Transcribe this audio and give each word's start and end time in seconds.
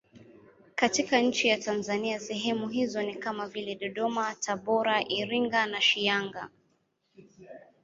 Katika 0.75 1.19
nchi 1.21 1.47
ya 1.47 1.57
Tanzania 1.57 2.19
sehemu 2.19 2.67
hizo 2.69 3.01
ni 3.03 3.15
kama 3.15 3.47
vile 3.47 3.75
Dodoma, 3.75 4.35
Tabora, 4.35 5.03
Iringa, 5.07 5.81
Shinyanga. 5.81 6.49